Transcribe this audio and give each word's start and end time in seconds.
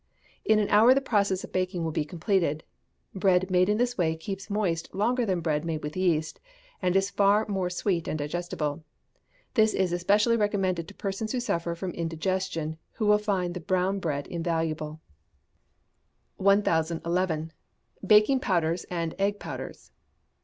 In 0.43 0.57
an 0.57 0.67
hour 0.69 0.95
the 0.95 0.99
process 0.99 1.43
of 1.43 1.51
baking 1.51 1.83
will 1.83 1.91
be 1.91 2.03
completed. 2.05 2.63
Bread 3.13 3.51
made 3.51 3.69
in 3.69 3.77
this 3.77 3.99
way 3.99 4.15
keeps 4.15 4.49
moist 4.49 4.91
longer 4.95 5.27
than 5.27 5.41
bread 5.41 5.63
made 5.63 5.83
with 5.83 5.95
yeast, 5.95 6.39
and 6.81 6.95
is 6.95 7.11
far 7.11 7.45
more 7.47 7.69
sweet 7.69 8.07
and 8.07 8.17
digestible. 8.17 8.83
This 9.53 9.75
is 9.75 9.93
especially 9.93 10.37
recommended 10.37 10.87
to 10.87 10.95
persons 10.95 11.33
who 11.33 11.39
suffer 11.39 11.75
from 11.75 11.91
indigestion, 11.91 12.79
who 12.93 13.05
will 13.05 13.19
find 13.19 13.53
the 13.53 13.59
brown 13.59 13.99
bread 13.99 14.25
invaluable. 14.25 14.99
1011. 16.37 17.53
Baking 18.03 18.39
Powders 18.39 18.85
and 18.85 19.13
Egg 19.19 19.37
Powders. 19.37 19.91